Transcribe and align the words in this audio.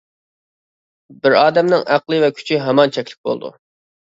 بىر 1.27 1.35
ئادەمنىڭ 1.41 1.85
ئەقلى 1.97 2.19
ۋە 2.27 2.33
كۈچى 2.41 2.61
ھامان 2.67 2.95
چەكلىك 2.97 3.21
بولىدۇ. 3.29 3.57